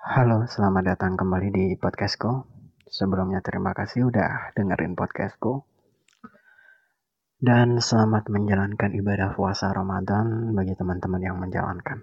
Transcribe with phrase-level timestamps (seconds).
[0.00, 2.48] Halo, selamat datang kembali di podcastku.
[2.88, 5.60] Sebelumnya terima kasih udah dengerin podcastku.
[7.36, 12.00] Dan selamat menjalankan ibadah puasa Ramadan bagi teman-teman yang menjalankan.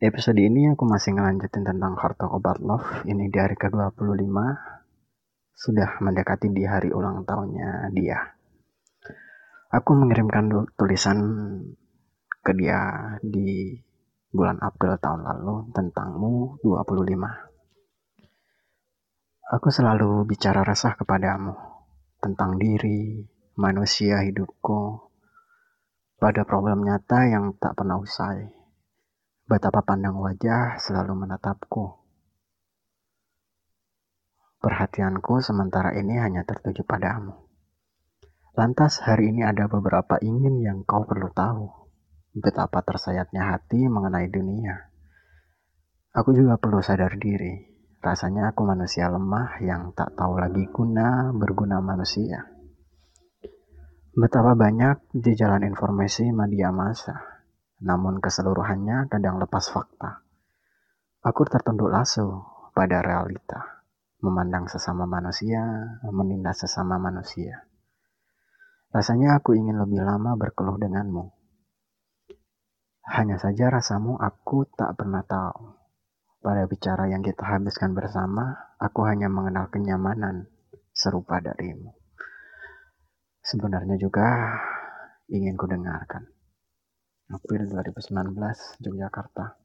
[0.00, 2.88] Episode ini aku masih ngelanjutin tentang Heart About Love.
[3.04, 4.24] Ini di hari ke-25.
[5.52, 8.24] Sudah mendekati di hari ulang tahunnya dia.
[9.68, 10.48] Aku mengirimkan
[10.80, 11.20] tulisan
[12.40, 12.80] ke dia
[13.20, 13.76] di
[14.34, 19.54] bulan April tahun lalu tentangmu 25.
[19.54, 21.54] Aku selalu bicara resah kepadamu
[22.18, 23.22] tentang diri,
[23.54, 25.06] manusia hidupku,
[26.18, 28.50] pada problem nyata yang tak pernah usai.
[29.46, 31.94] Betapa pandang wajah selalu menatapku.
[34.58, 37.38] Perhatianku sementara ini hanya tertuju padamu.
[38.58, 41.83] Lantas hari ini ada beberapa ingin yang kau perlu tahu
[42.34, 44.90] betapa tersayatnya hati mengenai dunia.
[46.14, 47.70] Aku juga perlu sadar diri.
[48.02, 52.46] Rasanya aku manusia lemah yang tak tahu lagi guna berguna manusia.
[54.14, 57.18] Betapa banyak di jalan informasi media massa,
[57.82, 60.22] namun keseluruhannya kadang lepas fakta.
[61.24, 62.44] Aku tertunduk lasu
[62.76, 63.82] pada realita,
[64.22, 65.64] memandang sesama manusia,
[66.12, 67.66] menindas sesama manusia.
[68.94, 71.43] Rasanya aku ingin lebih lama berkeluh denganmu,
[73.14, 75.70] hanya saja rasamu aku tak pernah tahu.
[76.42, 80.50] Pada bicara yang kita habiskan bersama, aku hanya mengenal kenyamanan
[80.90, 81.94] serupa darimu.
[83.38, 84.58] Sebenarnya juga
[85.30, 86.26] ingin ku dengarkan.
[87.30, 88.34] April 2019,
[88.82, 89.62] Yogyakarta.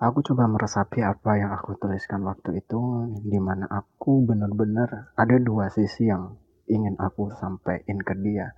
[0.00, 2.80] Aku coba meresapi apa yang aku tuliskan waktu itu,
[3.26, 6.38] di mana aku benar-benar ada dua sisi yang
[6.70, 8.54] ingin aku sampaikan ke dia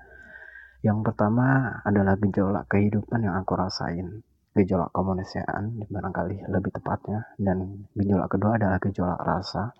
[0.78, 4.22] yang pertama adalah gejolak kehidupan yang aku rasain.
[4.54, 7.34] Gejolak kemanusiaan barangkali lebih tepatnya.
[7.34, 9.74] Dan gejolak kedua adalah gejolak rasa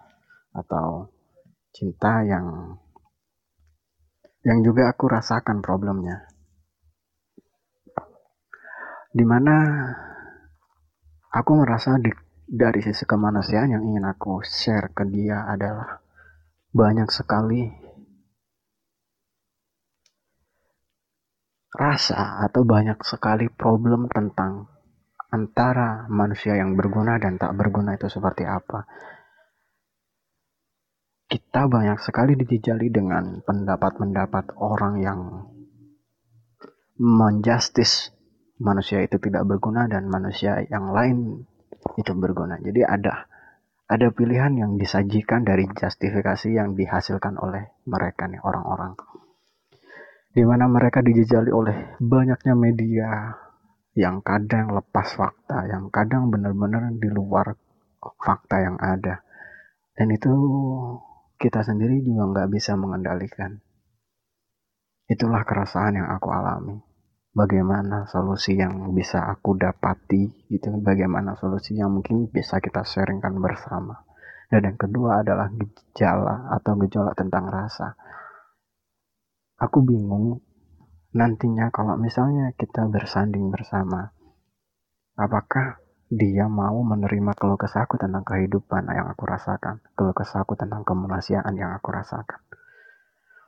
[0.55, 1.07] atau
[1.71, 2.75] cinta yang
[4.43, 6.27] yang juga aku rasakan problemnya.
[9.15, 9.55] Di mana
[11.31, 12.11] aku merasa di,
[12.43, 16.03] dari sisi kemanusiaan yang ingin aku share ke dia adalah
[16.75, 17.88] banyak sekali
[21.73, 24.69] rasa atau banyak sekali problem tentang
[25.29, 28.89] antara manusia yang berguna dan tak berguna itu seperti apa.
[31.29, 35.21] Kita banyak sekali dijejali dengan pendapat-pendapat orang yang
[36.97, 38.17] menjustis
[38.57, 41.45] manusia itu tidak berguna dan manusia yang lain
[42.01, 42.57] itu berguna.
[42.65, 43.29] Jadi ada
[43.89, 48.97] ada pilihan yang disajikan dari justifikasi yang dihasilkan oleh mereka nih orang-orang
[50.29, 53.33] di mana mereka dijejali oleh banyaknya media
[53.99, 57.57] yang kadang lepas fakta, yang kadang benar-benar di luar
[57.99, 59.25] fakta yang ada.
[59.97, 60.31] Dan itu
[61.35, 63.59] kita sendiri juga nggak bisa mengendalikan.
[65.09, 66.77] Itulah keresahan yang aku alami.
[67.35, 74.05] Bagaimana solusi yang bisa aku dapati, itu bagaimana solusi yang mungkin bisa kita sharingkan bersama.
[74.49, 77.99] Dan yang kedua adalah gejala atau gejolak tentang rasa
[79.59, 80.39] aku bingung
[81.11, 84.15] nantinya kalau misalnya kita bersanding bersama
[85.19, 91.53] apakah dia mau menerima keluh kesahku tentang kehidupan yang aku rasakan keluh kesahku tentang kemanusiaan
[91.59, 92.41] yang aku rasakan?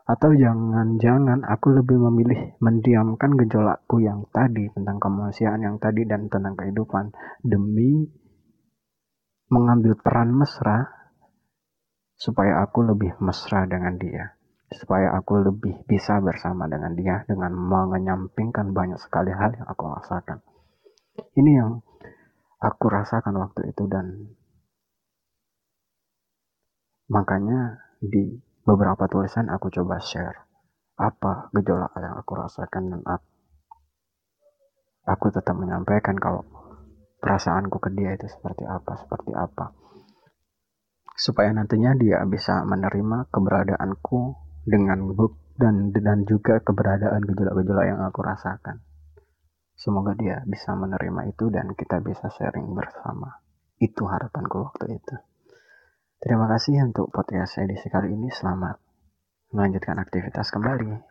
[0.05, 6.59] Atau jangan-jangan aku lebih memilih mendiamkan gejolakku yang tadi tentang kemanusiaan yang tadi dan tentang
[6.59, 7.15] kehidupan
[7.47, 8.11] demi
[9.49, 10.91] mengambil peran mesra
[12.19, 14.40] supaya aku lebih mesra dengan dia
[14.71, 20.39] supaya aku lebih bisa bersama dengan dia dengan menyampingkan banyak sekali hal yang aku rasakan.
[21.35, 21.83] Ini yang
[22.63, 24.31] aku rasakan waktu itu dan
[27.11, 30.47] makanya di beberapa tulisan aku coba share
[30.95, 33.03] apa gejolak yang aku rasakan dan
[35.09, 36.47] aku tetap menyampaikan kalau
[37.19, 39.75] perasaanku ke dia itu seperti apa, seperti apa.
[41.17, 48.23] Supaya nantinya dia bisa menerima keberadaanku dengan book dan dan juga keberadaan gejolak-gejolak yang aku
[48.23, 48.79] rasakan.
[49.75, 53.43] Semoga dia bisa menerima itu dan kita bisa sharing bersama.
[53.83, 55.17] Itu harapanku waktu itu.
[56.21, 58.31] Terima kasih untuk podcast edisi kali ini.
[58.31, 58.79] Selamat
[59.51, 61.10] melanjutkan aktivitas kembali.